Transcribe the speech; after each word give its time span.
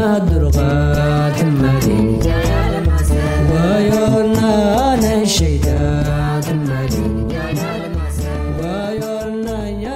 درغات 0.00 1.44
مالي 1.44 2.18
ويورنا 3.52 4.96
نشيدات 5.22 6.46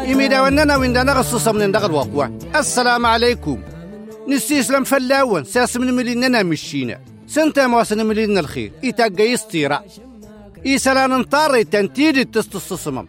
يميدا 0.09 0.41
وننا 0.41 0.77
وين 0.77 0.93
دانا 0.93 1.13
غصصا 1.13 1.53
من 1.53 1.73
دغ 1.73 1.87
الوقوة 1.87 2.39
السلام 2.57 3.07
عليكم 3.07 3.59
نستسلم 4.29 4.85
فلاون 4.85 5.45
ساس 5.45 5.77
من 5.77 5.95
مليننا 5.95 6.43
مشينا 6.43 7.01
سنتا 7.27 7.67
مواسن 7.67 8.07
ملينا 8.07 8.41
الخير 8.41 8.73
إتاقا 8.85 9.23
يستيرا 9.23 9.83
إيسالان 10.67 11.13
انطاري 11.13 11.65
تنتيد 11.65 12.31
تستصصمم 12.31 13.09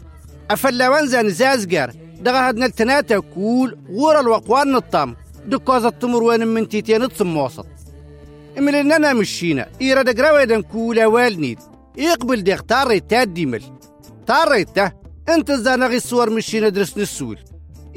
أفلاوان 0.51 1.07
زان 1.07 1.29
زازقار 1.29 1.91
دغا 2.21 2.49
هدنا 2.49 2.65
التناتا 2.65 3.19
كول 3.19 3.77
غور 3.91 4.19
الوقوان 4.19 4.71
نطام 4.71 5.15
دكوزة 5.47 5.87
التمر 5.87 6.23
وين 6.23 6.47
من 6.47 6.69
تيتين 6.69 7.09
تصم 7.09 7.37
وسط. 7.37 7.65
مليننا 8.57 9.13
مشينا. 9.13 9.67
إيرا 9.81 10.01
دقراوي 10.01 10.45
دان 10.45 10.61
كولا 10.61 11.05
والنيد. 11.05 11.59
يقبل 11.97 12.43
ديغ 12.43 12.59
تاري 12.59 12.99
تادي 12.99 13.45
مل 13.45 13.63
تاري 14.27 14.65
تا. 14.65 14.91
إنت 15.29 15.51
زانغي 15.51 15.97
الصور 15.97 16.29
مشينا 16.29 16.69
درس 16.69 16.97
نسول. 16.97 17.37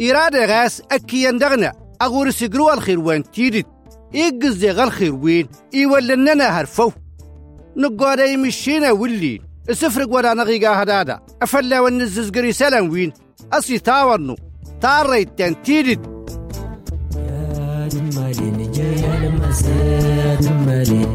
إرادة 0.01 0.47
غاس 0.47 0.83
أكيان 0.93 1.39
دغنا. 1.39 1.73
أغور 2.03 2.31
سيقروا 2.31 2.75
الخير 2.75 3.01
وين 3.01 3.31
تيدت. 3.31 3.67
إيقز 4.15 4.55
ديغ 4.55 4.85
الخير 4.85 5.15
وين. 5.15 5.49
إيولننا 5.75 6.45
هرفو. 6.45 6.91
نقوادا 7.77 8.25
يمشينا 8.25 8.91
ولين. 8.91 9.43
السفرق 9.71 10.15
ولا 10.15 10.35
نغيقا 10.35 10.83
هدادا. 10.83 11.21
أفلا 11.43 11.81
ونزز 11.81 12.31
قري 12.31 12.53
سلام 12.53 12.91
وين. 12.91 13.13
أصي 13.53 13.79
تاورنو. 13.79 14.37
تاري 14.81 15.25
تنتيدت 15.25 16.01
يا 16.07 16.18
دمالين 17.94 18.72
جاي 18.72 19.04
المسا 19.18 20.36
دمالين 20.42 21.08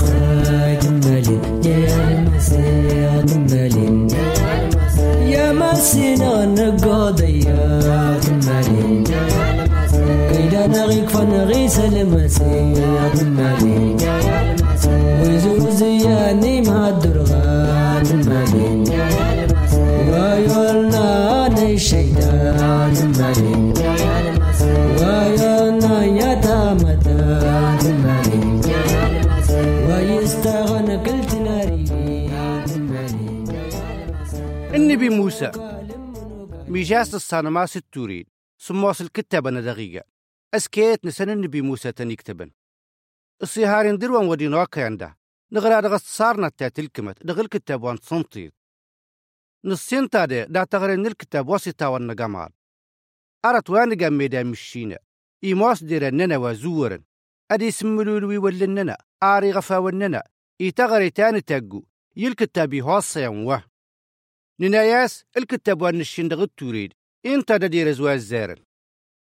خاي 0.00 0.76
دمالين 0.76 1.60
جاي 1.64 1.84
المسا 1.94 3.20
دمالين 3.28 4.08
يا 5.34 5.52
مسينا 5.52 6.44
نقود 6.46 7.20
يا 7.20 8.20
دمالين 8.24 9.04
كيدا 10.32 10.66
نغيك 10.66 11.08
فنغيس 11.08 11.78
المسا 11.78 12.72
دمالين 13.14 13.96
وزوزياني 15.22 16.60
ما 16.60 16.90
درغا 16.90 18.02
دمالين 18.02 18.84
ويولنا 20.12 21.48
نشيدا 21.48 22.32
دمالين 22.96 23.57
ويستغنى 30.89 31.21
قلت 31.21 31.33
ناري. 31.35 31.85
النبي 34.75 35.09
موسى. 35.09 35.51
ميجاس 36.67 37.15
الصانماس 37.15 37.77
التورين 37.77 38.25
سموس 38.57 39.01
الكتابة 39.01 39.49
دقيقة 39.51 40.03
أسكيت 40.53 41.05
نسن 41.05 41.29
النبي 41.29 41.61
موسى 41.61 41.91
تنكتبن 41.91 42.51
الصهارين 43.41 43.97
دروان 43.97 44.27
ودينوكا 44.27 44.85
عنده 44.85 45.17
نغرا 45.51 45.79
دغست 45.79 46.05
صارنا 46.05 46.49
تات 46.49 46.79
الكمت. 46.79 47.25
دغل 47.25 47.47
كتاب 47.47 47.83
وان 47.83 47.97
صنطيط 47.97 48.53
نصين 49.65 50.09
تادي. 50.09 50.45
دا 50.45 50.63
تغرين 50.63 51.05
الكتاب 51.05 51.49
وسطا 51.49 51.87
والنقامال 51.87 52.49
أرت 53.45 53.69
وانقا 53.69 54.09
ميدا 54.09 54.43
مشينا 54.43 54.97
إيماس 55.43 55.83
ديرننا 55.83 56.37
وزورن 56.37 57.03
أدي 57.51 57.71
سملولوي 57.71 58.37
ولننا 58.37 58.97
آري 59.23 59.51
غفا 59.51 59.77
وننا 59.77 60.23
إيتغري 60.61 61.09
تاني 61.09 61.41
تاقو 61.41 61.83
يلكتابي 62.15 62.81
هوصيا 62.81 63.27
وه 63.27 63.63
نناياس 64.59 65.25
الكتاب 65.37 65.81
وان 65.81 65.99
الشين 65.99 66.27
دغ 66.27 66.43
التوريد 66.43 66.93
انت 67.25 67.51
دا 67.51 67.67
دير 67.67 67.91
زواز 67.91 68.21
زارن 68.21 68.63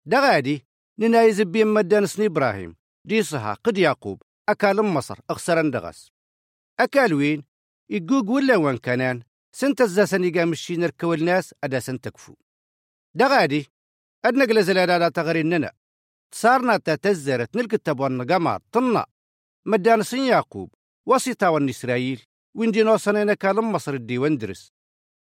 دغادي 0.06 0.66
ننايز 0.98 1.40
بين 1.40 1.66
مدان 1.66 2.06
سني 2.06 2.26
إبراهيم 2.26 2.76
دي 3.04 3.22
صها 3.22 3.54
قد 3.54 3.78
يعقوب 3.78 4.22
أكال 4.48 4.82
مصر 4.82 5.18
أخسرن 5.30 5.70
دغس 5.70 6.12
أكال 6.80 7.14
وين 7.14 7.44
يقوق 7.90 8.30
ولا 8.30 8.56
وان 8.56 8.76
كانان 8.76 9.22
سنت 9.52 9.80
الزاسن 9.80 10.24
يقام 10.24 10.52
الشين 10.52 10.84
ركو 10.84 11.14
الناس 11.14 11.54
أدا 11.64 11.78
سنتكفو. 11.78 12.34
دغادي 13.14 13.66
أدنا 14.24 14.44
قلزل 14.44 14.78
أدا 14.78 15.08
تغريننا 15.08 15.72
صارنا 16.34 16.76
تتزرت 16.76 17.56
نلكتب 17.56 18.00
والنقمار 18.00 18.62
طنا 18.72 19.06
مدان 19.66 20.02
سن 20.02 20.18
يعقوب 20.18 20.74
وسيطا 21.08 21.48
ون 21.48 21.68
إسرائيل 21.68 22.22
وين 22.54 22.70
دي 22.70 22.82
نوصنين 22.82 23.32
كالم 23.34 23.72
مصر 23.72 23.94
الدي 23.94 24.18
وندرس 24.18 24.72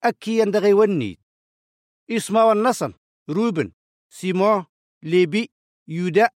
أكي 0.05 0.39
يندغي 0.39 0.73
ونيت 0.73 1.21
إسما 2.11 2.45
والنصن 2.45 2.93
روبن 3.31 3.73
سيمون 4.11 4.65
ليبي 5.03 5.51
يودا 5.89 6.29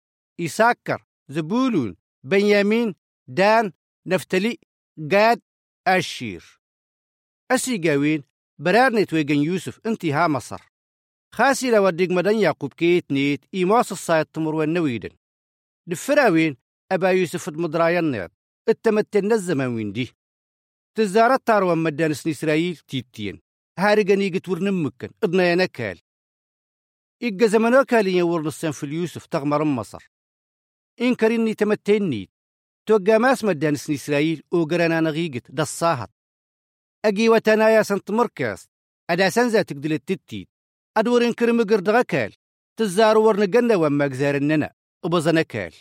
إساكر 0.41 1.06
زبولون 1.30 1.96
بنيامين 2.24 2.96
دان 3.28 3.74
نفتلي 4.06 4.57
قاد 5.12 5.41
أشير. 5.88 6.59
أسي 7.52 7.78
قاوين 7.78 8.24
برارني 8.59 9.06
تويقن 9.06 9.36
يوسف 9.36 9.80
انتي 9.86 10.12
ها 10.12 10.28
مصر. 10.28 10.62
خاسي 11.36 11.72
لو 11.72 11.86
وديق 11.86 12.12
مدن 12.12 12.36
يعقوب 12.36 12.74
كيت 12.74 13.12
نيت 13.12 13.46
إيماس 13.53 13.91
الصايد 13.91 14.25
تمر 14.25 14.56
والنويدن. 14.56 15.09
دفراوين 15.88 16.57
أبا 16.91 17.09
يوسف 17.09 17.50
المدرايان 17.50 18.12
نيت 18.12 18.37
التمتن 18.69 19.31
الزمان 19.31 19.75
وين 19.75 19.91
دي 19.91 20.11
تزارت 20.95 21.47
تاروان 21.47 21.78
مدان 21.78 22.13
سن 22.13 22.29
إسرائيل 22.29 22.75
تيتين 22.75 23.41
هارقن 23.79 24.22
يقت 24.22 24.50
ورن 24.50 24.83
مكن 24.83 25.09
ادنا 25.23 25.51
ينكال 25.51 26.00
إيقا 27.23 27.47
زمنو 27.47 27.85
كالي 27.85 28.17
يورن 28.17 28.47
السن 28.47 28.72
في 28.72 28.83
اليوسف 28.83 29.25
تغمر 29.25 29.63
مصر 29.63 30.11
إن 31.01 31.16
كريني 31.16 31.53
تمتني 31.53 32.29
توقع 32.85 33.17
ماس 33.17 33.44
مدان 33.44 33.75
سن 33.75 33.94
إسرائيل 33.94 34.44
وقرانا 34.51 35.00
نغيقت 35.00 35.51
دا 35.51 35.63
الصاهت 35.63 36.09
أجي 37.06 37.29
وتنايا 37.29 37.83
سنت 37.83 38.11
مركز 38.11 38.67
أدا 39.09 39.29
سنزا 39.29 39.61
تقدل 39.61 39.94
التتيت 39.94 40.50
أدور 40.97 41.25
إن 41.25 41.33
كرم 41.33 41.63
قرد 41.63 42.01
كال 42.01 42.33
تزار 42.77 43.17
ورن 43.17 43.51
قنا 43.51 43.75
وما 43.75 44.06
قزار 44.06 44.35
الننا 44.35 44.73
وبزنا 45.06 45.41
كال 45.41 45.73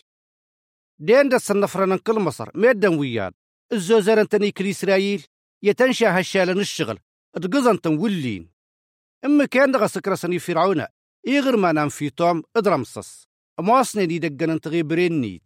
دين 0.98 1.28
دا 1.28 1.38
النفرنا 1.50 1.96
كل 1.96 2.18
مصر 2.20 2.50
ميدن 2.54 2.98
وياد. 2.98 3.34
الزوزر 3.72 4.20
انتني 4.20 4.50
كل 4.50 4.66
إسرائيل 4.66 5.26
يتنشى 5.62 6.06
هالشالن 6.06 6.60
الشغل 6.60 6.98
اتقزن 7.34 7.80
تنولين 7.80 8.50
إما 9.24 9.44
كان 9.44 9.72
دغا 9.72 9.86
سكرسني 9.86 10.38
فرعون 10.38 10.86
إيغر 11.26 11.56
ما 11.56 11.72
نام 11.72 11.88
في 11.88 12.10
توم 12.10 12.43
ادرمصص 12.56 13.28
مواصني 13.60 14.06
دي 14.06 14.19
دقن 14.19 14.50
انتغي 14.50 14.82
برينيت 14.82 15.43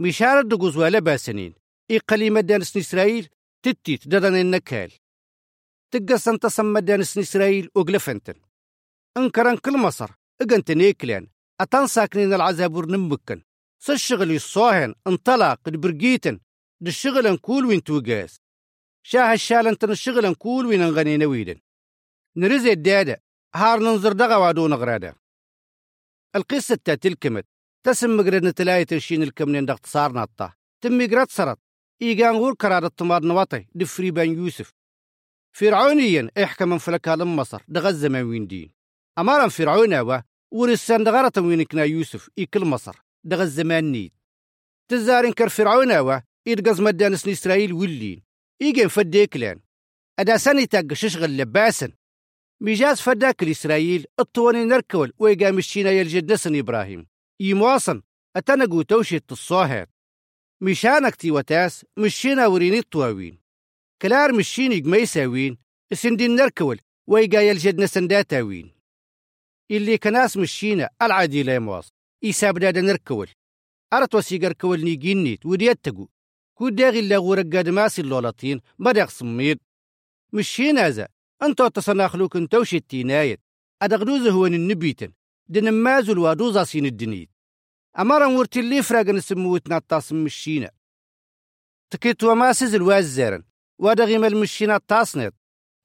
مشارة 0.00 0.42
دقوز 0.42 0.76
ولا 0.76 0.98
باسنين. 0.98 1.54
إي 1.90 1.98
قليمة 1.98 2.40
دانس 2.40 2.76
إسرائيل 2.76 3.28
تتيت 3.62 4.08
ددن 4.08 4.36
النكال. 4.36 4.92
تقص 5.90 6.28
انت 6.28 6.46
سمى 6.46 6.80
دانس 6.80 7.18
إسرائيل 7.18 7.70
وقلفنتن. 7.74 8.34
انكرن 9.16 9.56
كل 9.56 9.78
مصر 9.78 10.10
اقنت 10.42 10.70
نيكلان 10.70 11.28
أتان 11.60 11.86
ساكنين 11.86 12.34
العذاب 12.34 12.76
ورنمكن 12.76 13.42
سالشغل 13.78 14.30
يصوهن 14.30 14.94
انطلق 15.06 15.60
البرقيتن 15.68 16.40
دي 16.80 16.90
الشغل 16.90 17.26
انكول 17.26 17.66
وين 17.66 17.82
توقاس. 17.82 18.40
شاه 19.02 19.32
الشال 19.32 19.66
انتن 19.66 19.90
الشغل 19.90 20.26
انكول 20.26 20.66
وين 20.66 20.82
انغني 20.82 21.16
نويدن. 21.16 21.60
نرزي 22.36 22.72
الدادة 22.72 23.22
هار 23.54 23.78
ننظر 23.78 24.12
دغا 24.12 24.36
وادو 24.36 24.68
نغرادا 24.68 25.14
القصة 26.36 26.78
تاتلكمت 26.84 27.46
تسم 27.86 28.16
مقرد 28.16 28.44
نتلاي 28.44 28.84
ترشين 28.84 29.22
الكمنين 29.22 29.66
دغت 29.66 29.86
صارنا 29.86 30.22
الطا 30.22 30.52
تم 30.80 30.98
مقرد 30.98 31.30
سرط 31.30 31.58
إيغان 32.02 32.34
غور 32.34 32.54
كراد 32.54 32.84
التمار 32.84 33.22
نواطي 33.22 33.66
دفري 33.74 34.10
بان 34.10 34.34
يوسف. 34.34 34.72
فرعونيا 35.52 36.30
احكم 36.42 36.68
من 36.68 36.78
فلك 36.78 37.08
مصر 37.08 37.62
دغا 37.68 37.88
الزمان 37.88 38.24
وين 38.24 38.46
دين. 38.46 38.72
أمارا 39.18 39.48
فرعون 39.48 40.22
ورسان 40.50 41.04
دغارة 41.04 41.32
وين 41.40 41.62
كنا 41.64 41.84
يوسف 41.84 42.30
إيكل 42.38 42.64
مصر. 42.64 43.07
دغا 43.28 43.42
الزمان 43.42 43.92
نيد 43.92 44.12
تزارين 44.88 45.32
كر 45.32 45.48
فرعون 45.48 45.90
أوا 45.90 46.20
إيدقز 46.46 46.80
مدان 46.80 47.16
سن 47.16 47.30
إسرائيل 47.30 47.72
ولين. 47.72 48.22
إيجين 48.62 48.88
فديكلان 48.88 49.60
أدا 50.18 50.36
سني 50.36 50.66
تاق 50.66 50.92
ششغل 50.92 51.36
لباسن. 51.36 51.92
ميجاز 52.60 53.00
فداك 53.00 53.42
لإسرائيل 53.42 54.06
الطواني 54.20 54.64
نركول 54.64 55.12
ويقام 55.18 55.54
مشينا 55.54 55.90
يلجد 55.90 56.32
نسن 56.32 56.56
إبراهيم. 56.58 57.06
يمواصن 57.40 58.02
أتنقو 58.36 58.82
توشيت 58.82 59.32
الصاهات. 59.32 59.90
مشانك 60.60 61.14
تي 61.14 61.30
وتاس 61.30 61.86
مشينا 61.98 62.46
وريني 62.46 62.78
الطواوين 62.78 63.38
كلار 64.02 64.32
مشيني 64.32 64.80
قميساوين 64.80 65.58
السندين 65.92 66.34
نركول 66.34 66.80
ويقا 67.06 67.40
يلجد 67.40 67.80
نسن 67.80 68.06
داتاوين. 68.08 68.74
اللي 69.70 69.98
كناس 69.98 70.36
مشينا 70.36 70.90
العادي 71.02 71.42
لا 71.42 71.82
يمواص 72.22 72.24
إيسا 72.24 72.50
بدا 72.50 72.80
نركول 72.80 73.28
أرت 73.92 74.14
وسيقر 74.14 74.52
كول 74.52 74.84
نيجينيت 74.84 75.46
وديتقو 75.46 76.08
كو 76.54 76.68
داغي 76.68 76.98
اللي 76.98 77.16
غورق 77.16 77.54
قاد 77.54 77.68
ماسي 77.68 78.02
اللولطين 78.02 78.60
بدأ 78.78 79.06
صميد. 79.06 79.58
مش 80.32 80.60
هذا 80.60 81.08
أنتو 81.42 81.68
تصناخلوك 81.68 82.36
أنتو 82.36 82.64
شتينايت 82.64 83.40
أدغدوز 83.82 84.26
هو 84.26 84.46
النبيتن 84.46 85.12
دن 85.48 85.70
مازو 85.70 86.12
الوادوزا 86.12 86.64
سين 86.64 86.86
الدنيت. 86.86 87.30
أمارا 87.98 88.26
ورتي 88.26 88.60
اللي 88.60 88.82
فراغ 88.82 89.10
نسموت 89.10 89.68
ناطاس 89.68 90.12
مشينا 90.12 90.70
تكيت 91.90 92.24
وماسز 92.24 92.74
الوازارن 92.74 93.44
ودغي 93.78 94.18
مال 94.18 94.36
مشينا 94.36 94.76
التصنيت 94.76 95.34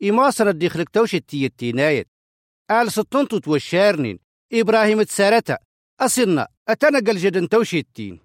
إماصر 0.04 0.50
الدخلك 0.50 0.90
توش 0.90 1.16
التيتينايت 1.16 2.08
آل 2.72 2.92
ستونتو 2.92 3.38
توشارنين 3.38 4.20
إبراهيم 4.54 5.02
تسارتا. 5.02 5.58
أصلنا 6.02 6.48
أتنقل 6.70 7.18
جدن 7.18 7.50
توشي 7.50 7.80
التين 7.80 8.20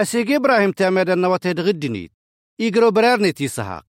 أسيق 0.00 0.30
إبراهيم 0.30 0.72
تامد 0.72 1.10
النواتي 1.10 1.50
غدنيت. 1.50 2.12
إيقرو 2.60 2.90
برارنيت 2.90 3.42
إسحاق. 3.42 3.86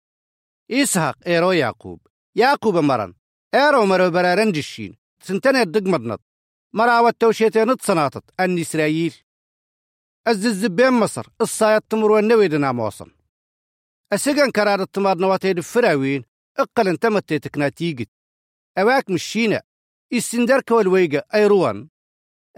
إسحاق 0.70 1.16
إيرو 1.26 1.52
يعقوب. 1.52 2.06
يعقوب 2.34 2.76
مرن. 2.76 3.14
إيرو 3.54 3.86
مرو 3.86 4.10
برارن 4.10 4.52
جشين. 4.52 4.96
سنتين 5.22 5.56
الدق 5.56 5.82
مدنط 5.82 6.20
مراوة 6.72 7.14
توشيتين 7.20 7.76
صناطت 7.80 8.24
أن 8.40 8.58
إسرائيل. 8.58 9.14
أزز 10.26 10.66
بين 10.66 10.90
مصر. 10.90 11.26
الصايد 11.40 11.82
تمر 11.82 12.10
والنويدنا 12.10 12.72
موصن. 12.72 13.10
أسيقن 14.12 14.50
كرار 14.50 14.82
التمار 14.82 15.18
نواتي 15.18 15.50
الفراوين 15.50 16.24
أقل 16.58 16.88
انتمت 16.88 17.32
تكناتيجت 17.34 18.08
أواك 18.78 19.10
مشينا 19.10 19.62
السندرك 20.12 20.70
والويقة 20.70 21.24
أيروان. 21.34 21.88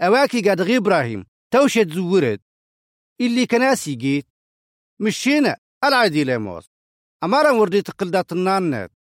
أواكي 0.01 0.41
قاد 0.41 0.61
غي 0.61 0.77
إبراهيم 0.77 1.25
توشت 1.51 1.89
زورت. 1.89 2.41
اللي 3.21 3.45
كناسي 3.45 3.95
جيت. 3.95 4.27
مشينا 4.99 5.57
العادي 5.83 6.23
لموس 6.23 6.65
أمارا 7.23 7.51
وردي 7.51 7.81
تقلدات 7.81 8.31
النانات 8.31 8.91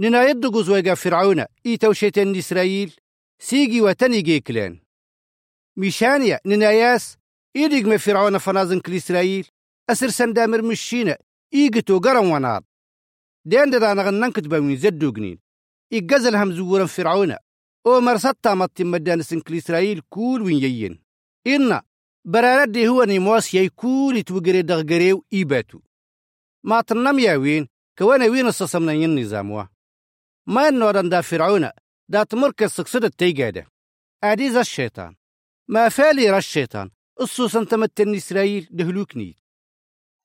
ننا 0.00 0.22
يدقو 0.22 0.62
زويقة 0.62 0.94
فرعون 0.94 1.44
إي 1.66 1.76
توشيتين 1.76 2.36
إسرائيل. 2.36 2.96
سيجي 3.38 3.80
وتني 3.80 4.20
جيكلان 4.20 4.80
ميشانيا 5.76 6.40
ننا 6.46 6.70
ياس. 6.70 7.16
إيديق 7.56 7.86
ما 7.86 7.96
فرعون 7.96 8.38
فنازن 8.38 8.80
كل 8.80 8.96
إسرائيل. 8.96 9.48
أسر 9.90 10.08
سندامر 10.08 10.62
مشينا 10.62 11.18
إيقتو 11.54 11.98
قرن 11.98 12.26
ونار 12.26 12.62
دين 13.44 13.70
دانا 13.70 14.02
غنن 14.02 14.32
كتبا 14.32 14.60
من 14.60 14.76
زدو 14.76 15.12
جنين. 15.12 15.38
إيقزل 15.92 16.36
هم 16.36 16.52
زورا 16.52 16.86
فرعون. 16.86 17.36
أو 17.86 18.00
مرسطة 18.00 18.54
مطي 18.54 18.84
مدان 18.84 19.22
سنكل 19.22 19.56
إسرائيل 19.56 20.00
كول 20.10 20.42
وين 20.42 20.56
يين 20.62 21.02
إنا 21.46 21.82
براردي 22.24 22.88
هو 22.88 23.04
نيموس 23.04 23.54
يكول 23.54 24.16
يتوغري 24.16 24.62
دغغريو 24.62 25.24
إيباتو 25.32 25.80
ما 26.64 26.80
تنم 26.80 27.18
ياوين 27.18 27.68
كوانا 27.98 28.24
وين 28.26 28.46
السسمنا 28.46 28.92
ين 28.92 29.20
نظاموا 29.20 29.64
ما 30.46 30.68
النوران 30.68 31.08
دا 31.08 31.20
فرعون 31.20 31.70
دا 32.08 32.24
تمركز 32.24 32.70
سكسد 32.70 33.04
التيجادة 33.04 33.66
أديز 34.24 34.56
الشيطان 34.56 35.14
ما 35.68 35.88
فالي 35.88 36.30
را 36.30 36.38
الشيطان 36.38 36.90
السوسن 37.20 37.66
تمتن 37.66 38.14
إسرائيل 38.14 38.68
دهلوكني 38.70 39.36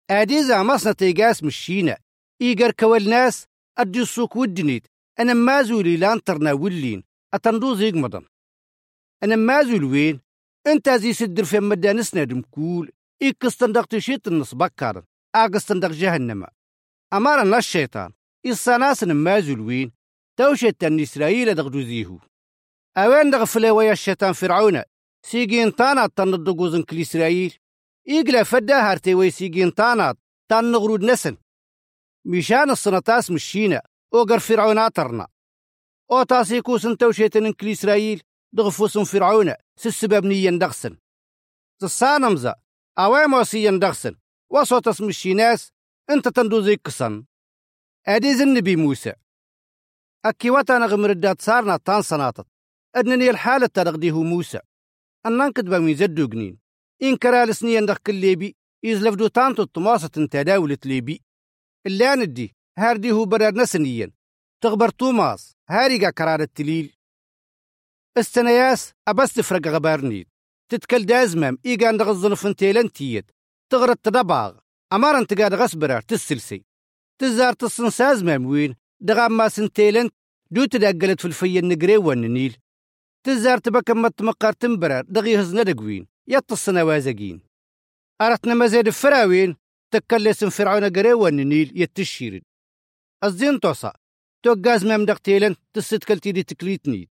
أديزا 0.10 0.64
مصنع 0.64 0.92
تيجاس 0.92 1.44
مشينا 1.44 1.98
إيجر 2.42 2.72
كوال 2.72 3.10
ناس 3.10 3.46
أدي 3.78 4.02
السوق 4.02 4.38
ودنيت 4.38 4.88
أنا 5.20 5.34
مازولي 5.34 5.98
لانترنا 5.98 6.54
ولين 6.54 7.09
أتندوز 7.34 7.82
يقمضن 7.82 8.26
أنا 9.24 9.36
مازول 9.36 9.84
وين. 9.84 10.20
أنت 10.68 10.90
زي 10.90 11.14
سدر 11.14 11.44
في 11.46 11.60
مدانسنا 11.60 12.24
دمكول. 12.24 12.92
إيك 13.22 13.46
استندق 13.46 13.86
تشيت 13.86 14.28
النص 14.28 14.56
بكار 14.56 15.04
آق 15.36 15.56
استندق 15.56 15.92
جهنم. 15.92 16.48
أمارنا 17.14 17.58
الشيطان 17.58 18.12
إصاناسن 18.46 19.12
مازول 19.12 19.60
وين. 19.60 19.92
توشت 20.38 20.84
أن 20.84 21.00
إسرائيل 21.00 21.56
دغدو 21.56 21.82
زيهو 21.82 22.20
أوين 22.98 23.30
دغفلي 23.30 23.72
ويا 23.72 23.92
الشيطان 23.92 24.34
فرعون؟ 24.34 24.84
سيجين 25.26 25.72
طانات 25.72 26.12
تندقوزن 26.18 26.84
كل 26.84 27.02
إسرائيل. 27.02 27.58
إيقلا 28.10 28.44
فدا 28.44 28.92
هارتي 28.92 29.16
وي 29.16 29.32
سيجين 29.32 29.72
طانات 29.72 30.18
تان 30.50 30.72
نغرود 30.72 31.04
نسن. 31.04 31.38
مشان 32.26 32.70
السنتاس 32.72 33.32
مشينا. 33.32 33.82
أوغر 34.14 34.40
فرعون 34.40 34.78
أترنا. 34.78 35.28
أو 36.12 36.24
تاسيكو 36.24 36.78
سنتو 36.78 37.12
شيتن 37.12 37.54
كل 37.54 37.72
إسرائيل 37.72 38.22
دغفوسن 38.54 39.04
فرعون 39.04 39.54
سسبب 39.76 40.26
نيا 40.26 40.52
دغسن. 40.52 40.98
تصانمزا 41.82 42.56
أوي 43.00 43.28
موسيا 43.28 43.72
دغسن. 43.72 44.16
وصوت 44.50 44.88
اسم 44.88 45.08
الشيناس 45.08 45.72
إنت 46.10 46.28
تندوزي 46.28 46.76
قصن 46.76 47.26
أديز 48.08 48.42
النبي 48.42 48.76
موسى. 48.76 49.14
أكي 50.26 50.50
وطانا 50.50 50.86
غمردات 50.86 51.42
صارنا 51.42 51.78
تان 51.78 52.02
صناطت 52.02 52.48
أدنني 52.96 53.30
الحالة 53.30 53.68
ترغديه 53.68 54.24
موسى. 54.24 54.60
أنان 55.26 55.52
كدبا 55.52 55.80
ميزدو 55.80 56.28
جنين. 56.28 56.60
إن 57.04 57.18
كرال 57.18 57.56
سنين 57.56 57.86
دخ 57.86 57.98
كليبي 57.98 58.56
يزلفدو 58.84 59.28
تانتو 59.28 59.64
التماسة 59.64 60.08
تداولة 60.08 60.78
ليبي. 60.86 61.22
اللي 61.86 62.16
ندي 62.16 62.56
هاردي 62.78 63.12
هو 63.12 63.26
برار 63.26 63.54
نسنيا 63.54 64.12
تغبر 64.62 64.90
توماس. 64.90 65.56
هاريقا 65.70 66.10
كرار 66.10 66.42
التليل 66.42 66.94
السنياس 68.18 68.94
أبس 69.08 69.34
تفرق 69.34 69.68
غبارنيد 69.68 70.28
تتكل 70.72 71.06
دازمام. 71.06 71.58
إيقان 71.66 71.98
دغزن 71.98 72.34
فنتيلن 72.34 72.92
تيت 72.92 73.32
تغرد 73.72 73.98
تدباغ. 73.98 74.58
أمارن 74.94 75.28
تقاد 75.28 75.54
غسبرار 75.54 76.02
تسلسي. 76.02 76.66
تزار 77.22 77.54
تصنساز 77.54 78.24
ماموين 78.24 78.76
دغام 79.00 79.38
ما 79.38 79.50
سنتيلن 79.50 80.10
دو 80.52 80.66
تدقلت 80.66 81.22
في 81.22 81.26
الفي 81.26 81.60
النقري 81.60 81.98
والنيل 81.98 82.58
تزار 83.24 83.58
تبكم 83.58 84.02
متمقار 84.02 84.54
تنبرار. 84.54 85.06
دغي 85.06 85.42
هزنا 85.42 85.64
دقوين 85.64 86.08
يتصنا 86.28 86.84
وازقين. 86.84 87.42
أردنا 88.22 88.54
مزيد 88.54 88.90
فراوين. 88.90 89.56
تكلسن 89.92 90.50
فرعون 90.50 90.94
قري 90.94 91.14
والنيل 91.14 91.72
يتشيرد. 91.82 92.42
الزين 93.24 93.60
توصا 93.60 93.94
تو 94.44 94.56
غاز 94.66 94.86
مام 94.86 95.06
دقتيلن 95.06 95.56
تستكل 95.74 96.20
تيدي 96.20 96.44
تكليتني 96.44 97.10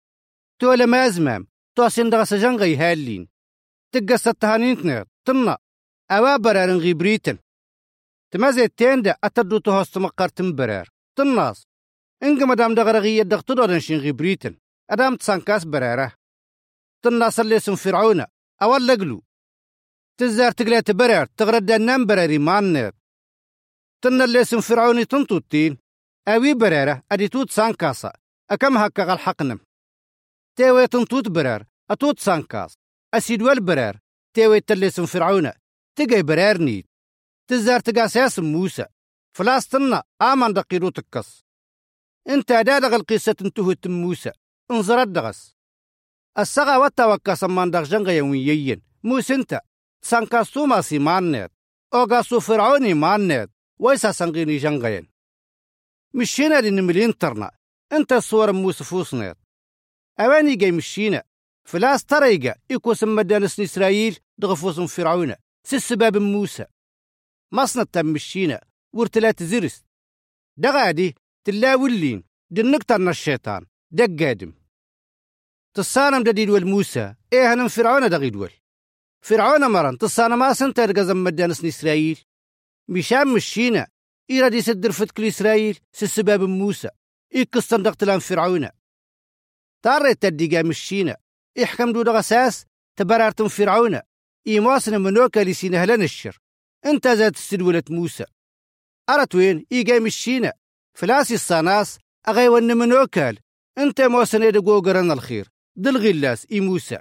تو 0.62 0.74
لما 0.74 1.10
زمام 1.10 1.48
تو 1.76 1.90
سندغ 1.90 2.24
سجن 2.24 2.56
غي 2.56 2.76
هالين 2.76 3.28
تقص 3.92 4.28
التهانين 4.28 4.78
تنير 4.78 5.06
تنا 5.26 5.58
أوا 6.12 6.38
برارن 6.38 6.78
غيبريتن 6.78 7.38
تمازي 8.34 8.68
تيندا 8.68 9.16
أتدو 9.24 9.58
تهوست 9.58 9.98
مقار 9.98 10.30
تنبرار 10.30 10.90
تناس 11.18 11.68
إنك 12.24 12.44
مدام 12.44 12.76
دغرغية 12.76 13.24
دغتدو 13.24 13.80
شين 13.80 14.00
غيبريتن 14.00 14.56
أدام 14.90 15.16
تسانكاس 15.16 15.66
برارة. 15.66 16.14
تناس 17.04 17.40
اللي 17.40 17.58
اسم 17.58 17.76
فرعون 17.76 18.26
أول 18.62 18.88
لقلو 18.88 19.24
تزار 20.20 20.52
تقلي 20.52 20.82
تبرر 20.82 21.26
تغرد 21.26 21.72
النام 21.72 22.06
براري 22.06 22.38
مانر 22.38 22.92
تن 24.04 24.22
اللي 24.22 24.42
اسم 24.42 24.62
فرعوني 24.62 25.06
تنتو 25.06 25.38
التين 25.38 25.78
أوي 26.28 26.54
برارة 26.54 27.04
أدي 27.12 27.28
توت 27.28 27.52
سانكاسا 27.52 28.14
أكم 28.52 28.78
هكا 28.78 29.04
غالحقنم 29.04 29.60
تيوي 30.58 30.88
تنتوت 30.88 31.28
برار 31.28 31.66
أتوت 31.92 32.20
سانكاس 32.20 32.74
أسيد 33.14 33.42
والبرار 33.42 34.00
تيوي 34.34 34.60
تلسم 34.60 35.06
فرعون 35.06 35.52
تقاي 35.96 36.24
برار 36.24 36.58
نيت 36.58 36.86
تزار 37.50 37.80
تقاس 37.80 38.16
ياسم 38.16 38.44
موسى 38.44 38.86
فلاستنا 39.38 40.04
آمان 40.22 40.54
دقيرو 40.54 40.90
تكس 40.90 41.46
انت 42.30 42.52
دادغ 42.52 42.96
القصة 42.96 43.36
انتهو 43.42 43.76
موسى 43.86 44.32
انظرت 44.72 45.08
دغس 45.08 45.56
السغا 46.40 46.78
وتا 46.78 47.36
سمان 47.36 47.72
دغ 47.72 47.84
جنغ 47.84 48.10
يوميين 48.10 48.82
موسى 49.04 49.36
انت 49.36 49.62
سانكاستو 50.02 50.66
ماسي 50.66 51.00
مانيت 51.00 51.52
اوغاسو 51.94 52.40
فرعوني 52.40 52.94
مانيت 52.94 53.50
ويسا 53.80 54.12
سنغيني 54.12 54.58
جنغين 54.58 55.17
مشينا 56.18 56.62
لنملين 56.62 57.18
ترنا. 57.18 57.52
انت 57.92 58.14
الصور 58.14 58.52
موسى 58.52 58.84
فوسنيت. 58.84 59.38
أواني 60.20 60.56
جاي 60.56 60.72
مشينا. 60.72 61.24
فلاس 61.66 62.04
طريقة. 62.04 62.56
إيكو 62.72 62.94
سمدانس 62.94 63.60
إسرائيل. 63.60 64.20
دغفوس 64.38 64.80
فرعون. 64.80 65.36
سباب 65.64 66.18
موسى. 66.18 66.66
مصنع 67.52 67.84
تم 67.84 68.06
مشينا. 68.06 68.62
ورتلات 68.94 69.44
زرس 69.44 69.84
دغادي 70.58 71.16
تلاولين. 71.44 72.24
دنكترنا 72.52 73.12
الشيطان. 73.12 73.66
دق 73.92 74.24
قادم 74.26 74.54
تصانم 75.74 76.24
دديد 76.24 76.50
والموسى 76.50 77.16
إيه 77.34 77.54
هنم 77.54 77.68
فرعون 77.68 78.10
دغيدول 78.10 78.52
فرعون 79.22 79.72
مرن. 79.72 79.98
تصانا 79.98 80.36
ما 80.36 80.54
سنت 80.54 80.80
يرقى 80.80 81.16
مدانس 81.16 81.66
إسرائيل. 81.66 82.20
مشام 82.88 83.34
مشينا. 83.34 83.88
إيرادي 84.30 84.62
سدر 84.62 84.92
فتك 84.92 85.20
إسرائيل 85.20 85.80
سباب 85.94 86.42
موسى. 86.42 86.90
إيك 87.36 87.58
الصندق 87.58 87.96
تلان 87.96 88.20
فرعون. 88.20 88.70
تاري 89.84 90.16
تدقى 90.16 90.64
مشينا 90.64 91.18
إحكم 91.64 91.92
دو 91.94 92.02
دغساس 92.02 92.66
تبرارتم 92.96 93.48
فرعون. 93.48 94.00
إيماسنا 94.48 94.98
منوكا 94.98 95.40
لسينهلن 95.40 96.02
الشر. 96.02 96.40
إنت 96.86 97.08
ذات 97.08 97.36
استدولة 97.36 97.84
موسى. 97.90 98.26
أرت 99.10 99.36
وين؟ 99.36 99.66
إيجا 99.72 100.00
مشينا 100.00 100.54
فلاسي 100.94 101.34
الصاناس 101.34 102.00
أغي 102.28 102.48
ون 102.48 102.78
منوكال 102.78 103.40
إنت 103.78 104.02
موسن 104.02 104.44
يدقو 104.44 104.82
قرن 104.82 105.12
الخير. 105.12 105.48
دل 105.76 105.98
غلاس 105.98 106.48
إي 106.52 106.60
موسى. 106.60 107.00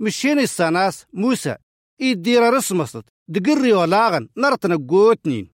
مشينا 0.00 0.42
الصاناس 0.42 1.06
موسى. 1.12 1.56
إي 2.00 2.12
الديرة 2.12 2.50
رسمصت. 2.50 3.04
دقري 3.28 3.72
ولاغن. 3.72 4.28
نرتنا 4.36 4.86
قوتنين. 4.88 5.57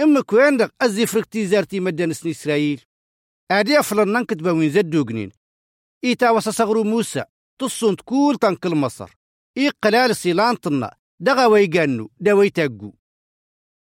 إما 0.00 0.20
كويندق 0.20 0.74
أزي 0.82 1.06
فرقتي 1.06 1.46
زارتي 1.46 1.80
مدن 1.80 2.12
سن 2.12 2.30
إسرائيل. 2.30 2.80
أدي 3.50 3.80
أفلن 3.80 4.12
ننكت 4.12 4.36
بوين 4.36 4.70
زدوغنين 4.70 5.32
إيتا 6.04 6.30
وسصغرو 6.30 6.84
موسى 6.84 7.24
تصون 7.58 7.96
تكول 7.96 8.38
تنكل 8.38 8.74
مصر. 8.74 9.10
إي 9.56 9.68
قلال 9.68 10.16
سيلانتنا 10.16 10.96
دغا 11.20 11.46
ويغانو 11.46 12.10
دا 12.20 12.32
ويتاقو 12.32 12.92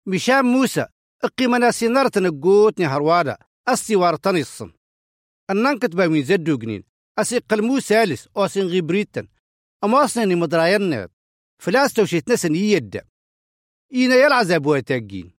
مشام 0.06 0.46
موسى 0.46 0.86
اقيمنا 1.24 1.70
سينارتنا 1.70 2.40
قوتني 2.42 2.86
هروادا 2.86 3.38
أسي 3.68 3.96
وارتني 3.96 4.40
الصن 4.40 4.72
الننكت 5.50 5.96
بوين 5.96 6.24
زدوغنين 6.24 6.84
أسي 7.18 7.38
قلمو 7.38 7.80
سالس 7.80 8.28
أو 8.36 8.46
سين 8.46 8.66
غيبريتن 8.66 9.28
أما 9.84 10.04
أصنني 10.04 10.34
مدرايرنات 10.34 11.10
فلاس 11.62 11.92
توشيت 11.92 12.30
نسن 12.30 12.54
يد 12.54 13.00
إينا 13.92 14.14
يلعزب 14.14 14.66
ويتاقين. 14.66 15.37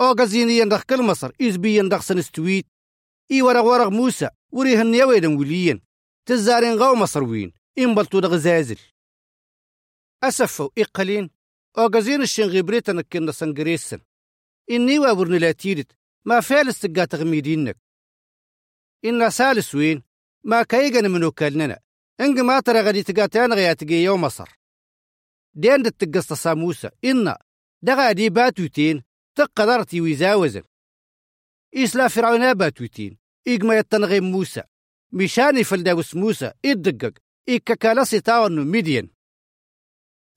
أو 0.00 0.12
قزيني 0.12 0.58
يندخ 0.58 0.82
كل 0.82 1.02
مصر 1.02 1.32
إزبي 1.42 1.78
يندخ 1.78 2.02
سنستويت. 2.02 2.66
إي 3.30 3.42
ورغ 3.42 3.66
ورغ 3.66 3.90
موسى 3.90 4.28
وريهن 4.52 4.94
يويدن 4.94 5.36
وليين. 5.36 5.80
تزارين 6.26 6.74
غاو 6.74 6.94
مصروين 6.94 7.52
إن 7.78 7.94
بلتو 7.94 8.20
دغ 8.20 8.36
زازل. 8.36 8.78
أسفو 10.22 10.70
إقلين 10.78 11.30
أو 11.78 11.86
قزين 11.86 12.22
الشين 12.22 12.44
غيبريتا 12.44 12.92
نكين 12.92 13.32
سنقريسن 13.32 14.00
إني 14.70 14.98
وابرن 14.98 15.34
لا 15.34 15.52
تيرت 15.52 15.92
ما 16.24 16.40
فالس 16.40 16.80
تقا 16.80 17.04
تغميدينك. 17.04 17.76
إنا 19.04 19.28
سالس 19.30 19.74
وين 19.74 20.02
ما 20.44 20.62
كايغن 20.62 21.10
منو 21.10 21.30
كالننا. 21.30 21.80
إنك 22.20 22.38
ما 22.38 22.60
ترى 22.60 22.80
غادي 22.80 23.02
تقاتان 23.02 23.52
غيا 23.52 23.72
تقي 23.72 23.94
يوم 23.94 24.20
مصر. 24.20 24.48
دين 25.54 25.82
دتقص 25.82 26.46
موسى. 26.46 26.90
إنا 27.04 27.38
دغا 27.82 28.12
دي 28.12 28.30
باتوتين 28.30 29.02
تقدرتي 29.36 30.00
ويزاوزن 30.00 30.62
إسلا 31.74 32.08
فرعون 32.08 32.54
باتوتين 32.54 33.18
إيقما 33.46 33.78
يتنغي 33.78 34.20
موسى. 34.20 34.62
مشاني 35.12 35.64
فلداوس 35.64 36.14
موسى. 36.14 36.52
إدقق. 36.64 37.12
إيكاكالاسي 37.48 38.20
تاون 38.20 38.66
ميديان 38.66 39.08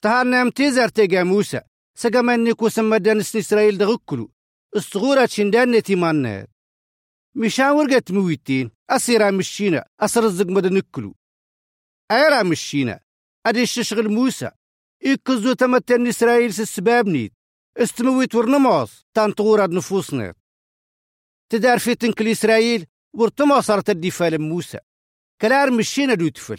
تهان 0.02 0.26
نام 0.26 0.50
تيزر 0.50 0.88
تيجا 0.88 1.22
موسى. 1.22 1.60
سقمان 1.94 2.44
نيكو 2.44 2.68
سمدان 2.68 3.18
إسرائيل 3.18 3.78
دغكلو. 3.78 4.32
الصغورة 4.76 5.26
شندان 5.26 5.70
نتيمانات 5.70 6.50
مشان 7.34 7.70
ورقت 7.70 8.12
مويتين. 8.12 8.70
أسيرا 8.90 9.30
مشينا. 9.30 9.88
أسر 10.00 10.26
الزق 10.26 10.46
مدن 10.46 10.74
نكلو. 10.74 11.14
أيرا 12.10 12.42
مشينا. 12.42 13.00
أدي 13.46 13.62
الششغل 13.62 14.08
موسى. 14.08 14.50
إيكزو 15.06 15.52
تمتن 15.52 16.06
إسرائيل 16.06 16.54
سسباب 16.54 17.08
نيت 17.08 17.32
استمويت 17.78 18.32
تانطغور 19.14 19.60
عد 19.60 19.70
نفوسنا 19.70 20.34
تدار 21.52 21.78
في 21.78 21.94
تنكل 21.94 22.28
إسرائيل 22.28 22.86
ورتما 23.14 23.60
صارت 23.60 23.90
الدفاع 23.90 24.30
موسى 24.32 24.78
كلار 25.40 25.70
مشينا 25.70 26.14
دو 26.14 26.28
تفل. 26.28 26.58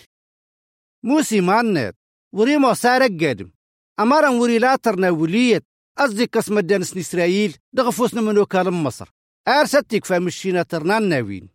موسى 1.03 1.41
مانات 1.41 1.95
وريما 2.33 2.73
سارق 2.73 3.23
قادم. 3.23 3.51
أمارا 3.99 4.29
وري 4.29 4.59
لا 4.59 4.75
ترنا 4.75 5.09
وليت 5.09 5.63
أصدي 5.97 6.25
قسم 6.25 6.59
دانس 6.59 6.97
إسرائيل 6.97 7.57
دغفوسنا 7.73 8.21
من 8.21 8.37
وكالة 8.37 8.71
مصر. 8.71 9.09
أرستك 9.47 10.05
فمشينا 10.05 10.63
ترنان 10.63 11.09
ناوين. 11.09 11.49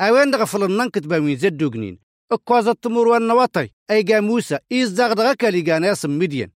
أوين 0.00 0.30
دغفل 0.30 0.62
الننكت 0.62 1.06
باوين 1.06 1.36
زدو 1.36 1.70
جنين 1.70 1.98
أكواز 2.32 2.68
التمور 2.68 3.08
والنواطي 3.08 3.70
أي 3.90 4.02
جا 4.02 4.20
موسى 4.20 4.58
إيز 4.72 4.90
دغدغا 4.90 5.34
كالي 5.34 5.60
جاناس 5.60 6.06
مدين. 6.06 6.52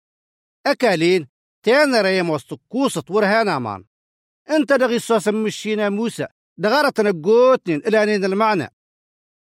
أكالين 0.67 1.34
تانا 1.65 2.01
ريم 2.01 2.29
وسط 2.29 2.59
كوسة 2.69 3.03
ورهان 3.09 3.49
أمان. 3.49 3.85
أنت 4.49 4.73
دغي 4.73 4.99
صوص 4.99 5.27
مشينا 5.27 5.89
موسى 5.89 6.27
دغارة 6.57 6.93
نقوتنين 6.99 7.81
إلى 7.87 8.15
المعنى. 8.15 8.69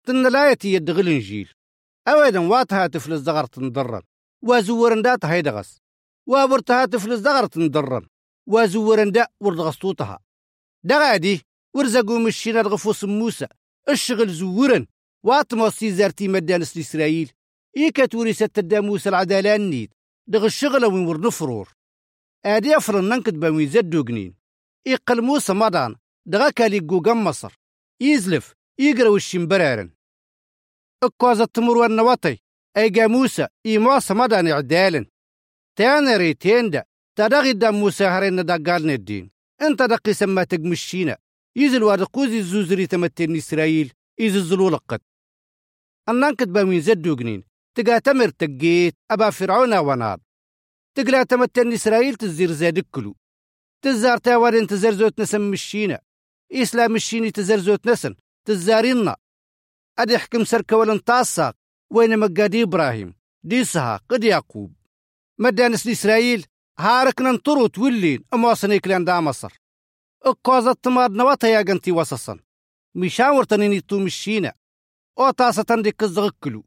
تن 0.07 0.33
لا 0.33 0.51
يتي 0.51 0.73
يدغل 0.73 1.01
الإنجيل 1.01 1.53
أويدا 2.09 2.39
واتها 2.39 2.87
تفلس 2.87 3.21
دغر 3.21 3.45
تنضرن 3.47 4.03
وزورن 4.43 5.03
دات 5.03 5.25
هيدغس 5.25 5.79
وابرتها 6.27 6.85
تفلس 6.85 7.21
دغر 7.21 7.47
تنضرن 7.47 8.07
وزورن 8.47 9.11
دا 9.13 9.27
وردغسطوتها 9.41 10.19
دغادي 10.85 11.41
ورزقوا 11.75 12.19
مشينا 12.19 12.63
دغفوس 12.63 13.05
موسى. 13.05 13.47
الشغل 13.89 14.29
زورن. 14.29 14.87
واتموسي 15.23 15.93
زارتي 15.93 16.29
مدانس 16.29 16.77
إسرائيل 16.77 17.33
إيكا 17.77 18.07
توري 18.07 18.33
ستدا 18.33 18.81
موسى 18.81 19.09
العدالة 19.09 19.55
النيد 19.55 19.93
دغ 20.27 20.45
الشغل 20.45 20.85
وين 20.85 21.07
ورنفرور 21.07 21.80
ننكد 22.47 23.41
بوين 23.41 23.69
زدو 23.69 24.05
جنين 24.05 24.35
إيقل 24.87 25.23
موسى 25.23 25.53
مدان 25.53 25.97
دغا 26.27 26.51
كالي 26.51 26.81
قوغم 26.81 27.25
مصر 27.25 27.59
يزلف 28.01 28.55
يقرأ 28.79 29.17
الشمبرارن 29.17 29.91
اكواز 31.03 31.41
التمر 31.41 31.77
والنواطي 31.77 32.39
ايقا 32.77 33.07
موسى 33.07 33.47
اي 33.67 33.79
موسى 33.79 34.15
مدان 34.15 34.49
عدالن 34.49 35.07
تانا 35.77 36.17
ريتين 36.17 36.71
دا 36.71 36.85
تدغي 37.19 37.53
دا 37.53 37.71
موسى 37.71 38.05
هرين 38.05 38.45
دقالن 38.45 38.91
الدين 38.91 39.31
انت 39.63 39.83
دقي 39.83 40.15
سما 40.15 40.45
تقمشينا 40.45 41.17
يزل 41.57 41.83
وادقوزي 41.83 42.39
الزوزري 42.39 42.87
تمتين 42.87 43.37
اسرائيل 43.37 43.93
يزلزلوا 44.21 44.71
لقد 44.71 45.01
النانكت 46.09 46.49
بوين 46.49 46.81
زدو 46.81 47.17
جنين 47.17 47.45
تقا 47.75 47.99
تمر 47.99 48.29
تقيت 48.29 48.95
أبا 49.11 49.31
فرعون 49.31 49.79
وناد 49.79 50.21
تقلا 50.95 51.23
تمتن 51.23 51.73
إسرائيل 51.73 52.15
تزير 52.15 52.53
زادك 52.53 52.87
كلو. 52.91 53.17
تزار 53.83 54.19
تاوالين 54.19 54.67
تزر 54.67 54.93
زوت 54.93 55.21
نسن 55.21 55.41
مشينا. 55.41 56.01
إسلام 56.53 56.93
مشيني 56.93 57.31
تزر 57.31 57.59
زوت 57.59 57.87
نسن 57.87 58.15
تزارينا. 58.45 59.17
أدي 59.99 60.19
حكم 60.19 60.45
سركة 60.45 60.77
ولن 60.77 61.05
تاساق 61.05 61.57
وين 61.91 62.19
مقادي 62.19 62.63
إبراهيم؟ 62.63 63.15
دي 63.43 63.65
سها 63.65 64.01
قد 64.09 64.25
يعقوب. 64.25 64.75
مدانس 65.39 65.87
إسرائيل 65.87 66.47
هارك 66.79 67.21
ننطرو 67.21 67.67
تولين 67.67 68.25
أمواصن 68.35 68.73
إكلان 68.73 69.05
دا 69.05 69.21
مصر 69.21 69.61
اقوازت 70.23 70.85
تماد 70.85 71.11
نواتا 71.11 71.49
يا 71.49 71.63
قنتي 71.63 71.93
وسصا 71.93 72.39
مشاور 72.95 73.45
تنيني 73.45 73.81
تو 73.81 73.99
مشينا. 73.99 74.53
أو 75.19 75.31
تاسا 75.31 75.63
تندك 75.63 76.03
الزغكلو 76.03 76.65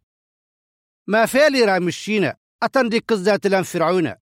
ما 1.08 1.26
فالي 1.26 1.66
را 1.66 1.80
مشينا. 1.80 2.43
أتندك 2.64 3.12
الزات 3.12 3.48
لأن 3.48 3.64
فرعون. 3.64 4.16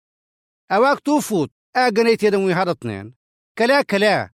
أواك 0.72 1.00
توفوت 1.00 1.50
أغنيت 1.76 2.22
يدن 2.22 2.44
ويهاد 2.44 2.68
اثنين 2.68 3.14
كلا 3.58 3.82
كلا. 3.82 4.30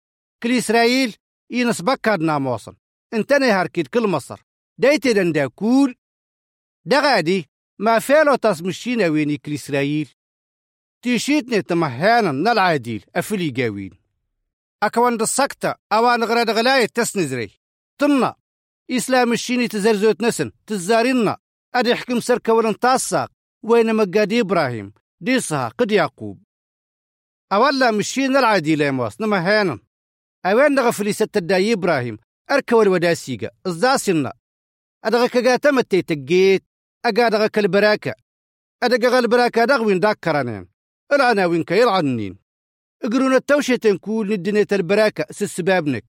كل 0.43 0.59
إسرائيل 0.59 1.17
ينس 1.51 1.83
بكاد 1.83 2.21
ناموصن 2.21 2.77
انتني 3.15 3.51
هاركيد 3.51 3.87
كل 3.87 4.07
مصر. 4.07 4.41
دايت 4.79 5.07
يدن 5.07 5.33
دا 5.33 5.47
كول. 5.47 5.97
دا 6.85 7.01
غادي 7.01 7.49
ما 7.79 7.99
فالو 7.99 8.35
تاس 8.35 8.63
مشينا 8.63 9.09
ويني 9.09 9.37
كل 9.37 9.55
إسرائيل. 9.55 10.09
تيشيتني 11.03 11.63
تمهانا 11.63 12.33
نالعاديل 12.33 13.05
أفلي 13.17 13.51
جاوين 13.51 14.01
أكوان 14.83 15.17
دا 15.17 15.25
السكتة 15.25 15.75
أوان 15.93 16.25
غراد 16.25 16.51
غلاية 16.51 16.87
تسنزري. 16.87 17.51
طنا 17.99 18.35
إسلام 18.91 19.33
الشيني 19.33 19.69
تزرزوت 19.69 20.23
نسن 20.23 20.53
تزارينا. 20.67 21.37
أدي 21.75 21.95
حكم 21.95 22.21
سركة 22.21 22.53
ولن 22.53 22.79
تاساق. 22.79 23.31
وين 23.63 23.95
مقادي 23.95 24.41
إبراهيم 24.41 24.93
ديسها 25.21 25.69
قد 25.69 25.93
يعقوب. 25.93 26.43
أولا 27.53 27.91
مشينا 27.91 28.39
العادي 28.39 28.77
ليموس 28.77 29.21
نما 29.21 29.39
هانا 29.39 29.79
أوين 30.47 30.75
نغفلي 30.75 31.13
ست 31.13 31.37
الداي 31.37 31.73
إبراهيم 31.73 32.19
أركا 32.51 32.77
والوداسيقة 32.77 33.51
الزاسنا 33.67 34.33
أدغا 35.05 35.27
كغاتا 35.27 35.71
متي 35.71 36.03
تقيت 36.03 36.65
أقادغا 37.05 37.47
كالبراكة. 37.47 38.15
أدغا 38.83 39.19
البراكة 39.19 39.65
دغوين 39.65 40.01
داكرانين 40.01 40.69
العناوين 41.13 41.65
كيلعنين 41.65 42.39
اقرونا 43.05 43.37
التوشي 43.37 43.79
تنكول 43.79 44.33
ندنية 44.33 44.67
البراكة 44.73 45.27
سسبابنك. 45.31 46.05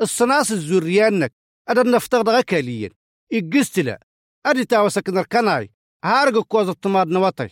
الصناص 0.00 0.50
الزوريانك 0.50 1.32
أدا 1.68 1.82
النفتغ 1.82 2.22
دغا 2.22 2.40
كاليين. 2.40 2.90
إقستلا 3.32 4.06
أدي 4.46 4.64
تاوسك 4.64 5.08
نركناي 5.08 5.70
هارغو 6.04 6.44
كوز 6.44 6.68
الطماد 6.68 7.08
نوطي 7.08 7.48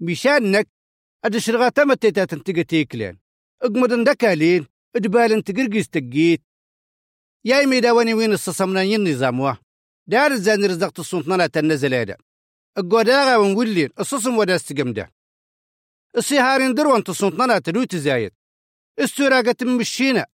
مشانك 0.00 0.68
أدي 1.24 1.40
شرغا 1.40 1.68
تمتيتا 1.68 2.24
تنتقى 2.24 2.64
تيكلين. 2.64 3.18
اقمدن 3.62 4.04
دكالين 4.04 4.66
ادبالن 4.96 5.44
تقرقيز 5.44 5.88
تقيت. 5.88 6.42
ياي 7.44 7.66
ميداواني 7.66 8.14
وين 8.14 8.32
السسمنانين 8.32 9.08
نظاموا 9.08 9.52
دار 10.06 10.30
الزاني 10.30 10.66
رزقت 10.66 10.98
السلطنة 10.98 11.46
تنزل 11.46 11.94
هذا 11.94 12.16
القوداغا 12.78 13.36
ونولين 13.36 13.90
الصصم 14.00 14.38
ودا 14.38 14.54
استقمده 14.56 15.12
السيهارين 16.16 16.74
دروان 16.74 17.04
تصنطنا 17.04 17.58
تلو 17.58 17.84
تزايد 17.84 18.32
استوراقة 18.98 19.64
مشينا. 19.64 20.26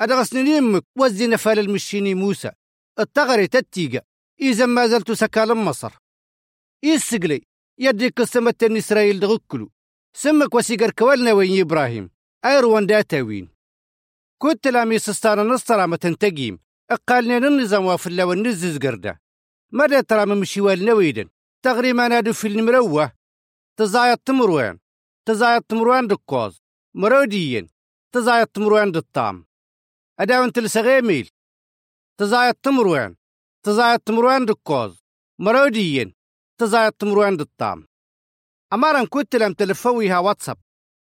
أدغسنين 0.00 0.46
يمك 0.46 0.84
وزي 0.98 1.26
نفال 1.26 1.58
المشيني 1.58 2.14
موسى. 2.14 2.50
التغري 2.98 3.46
تتيجا 3.46 4.02
إذا 4.40 4.66
ما 4.66 4.86
زلت 4.86 5.12
سكال 5.12 5.54
مصر. 5.54 5.92
يسقلي 6.82 7.42
يديك 7.78 8.20
السمت 8.20 8.62
إسرائيل 8.64 9.20
دغكلو. 9.20 9.70
سمك 10.16 10.54
وسيقر 10.54 10.90
كوالنا 10.90 11.32
وين 11.32 11.60
إبراهيم 11.60 12.10
أيروان 12.44 12.86
داتاوين 12.86 13.48
كنت 14.42 14.68
لامي 14.68 14.98
سستانا 14.98 15.42
نصطرا 15.42 15.86
ما 15.86 15.96
تنتقيم 15.96 16.58
اقالنا 16.90 17.36
النظام 17.36 17.84
وافلا 17.84 18.24
والنزز 18.24 18.78
قرده. 18.78 19.20
مدى 19.72 20.02
ترى 20.02 20.26
من 20.26 20.40
مشيوال 20.40 20.84
نويدن 20.84 21.28
تغريما 21.62 22.08
نادو 22.08 22.32
في 22.32 22.48
المروة 22.48 23.12
تزايد 23.76 24.18
تمروان 24.18 24.78
تزايد 25.26 25.62
تمروان 25.62 26.06
دكوز. 26.06 26.62
مروديين 26.94 27.68
تزايد 28.12 28.46
تمروان 28.46 28.92
دالطام 28.92 29.46
أداون 30.20 30.52
تلسغيميل 30.52 31.30
تزايد 32.18 32.54
تمروان 32.54 33.16
تزايد 33.62 34.00
تمروان 34.00 34.46
دكوز. 34.46 35.02
مروديين 35.38 36.17
تزايد 36.58 36.92
تمروان 36.92 37.36
دالطام 37.36 37.86
أمارا 38.72 39.04
كنت 39.04 39.36
لم 39.36 39.52
تلفويها 39.52 40.18
واتساب. 40.18 40.58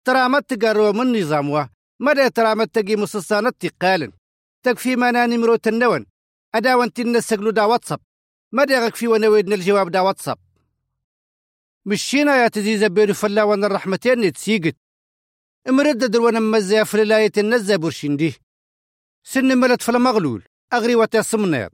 ترى 0.06 0.30
ما 0.30 0.39
تقروا 0.39 0.92
من 0.92 1.22
نظام 1.22 1.70
مدى 2.00 2.30
ترى 2.30 2.56
ما 2.56 2.66
تقي 2.66 2.96
مصصانة 2.96 3.50
تقالن 3.50 4.12
تكفي 4.63 4.96
ما 4.96 5.25
نمرو 5.25 5.56
تنون 5.56 6.06
أداون 6.56 6.94
تنسقلو 6.94 7.50
دا 7.50 7.63
واتساب. 7.63 8.00
مدى 8.54 8.74
يكفي 8.74 9.08
ونويدنا 9.08 9.56
الجواب 9.56 9.92
دا 9.92 10.00
واتساب. 10.00 10.38
مشينا 11.86 12.36
يا 12.44 12.48
تزيز 12.48 12.84
بيرو 12.84 13.13
فلا 13.13 13.44
وأنا 13.44 13.68
الرحمتين 13.68 14.20
نتسيقت. 14.22 14.75
امردد 15.70 16.16
وأنا 16.16 16.39
مزا 16.39 16.84
فلاية 16.84 17.32
النزا 17.38 17.75
برشندي 17.75 18.34
سن 19.24 19.58
ملت 19.58 19.82
فلا 19.82 20.00
مغلول 20.00 20.44
أغري 20.74 20.96
وتا 20.96 21.22
سمنير 21.22 21.70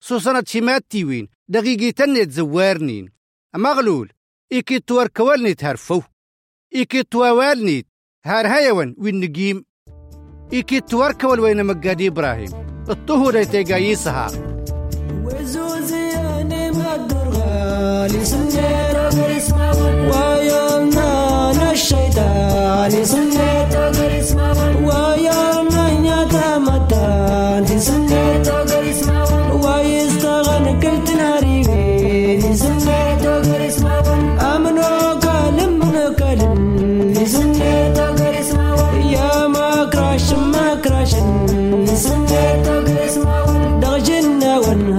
سوسنة 0.00 0.44
شمات 0.46 0.84
تيوين. 0.90 1.28
دقيقي 1.48 1.92
تنت 1.92 2.30
زوارنين 2.30 3.08
مغلول 3.56 4.12
إيكي 4.52 4.78
توار 4.78 5.08
كوالني 5.08 5.54
تهرفو 5.54 6.02
إيكي 6.74 7.02
توالني 7.02 7.86
هار 8.26 8.46
هايوان 8.46 8.94
وين 8.98 9.20
نجيم 9.20 9.64
إيكي 10.52 10.80
توار 10.80 11.12
كوال 11.12 11.40
وين 11.40 11.66
مقادي 11.66 12.08
إبراهيم. 12.08 12.52
الطهور 12.88 13.44
تيقايي 13.44 13.94
سهار 13.94 14.32
وزوزي 15.24 16.10
أنا 16.14 16.70
مدرغالي 16.70 18.24
سنيت 18.24 18.56
أقر 18.56 19.36
اسمه 19.36 19.80
ويومنا 20.10 21.72
الشيطان 21.72 23.04
سنيت 23.04 23.41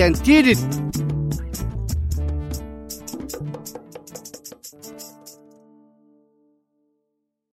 identities 0.00 0.77